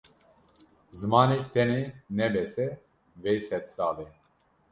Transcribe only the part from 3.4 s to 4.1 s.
sedsalê.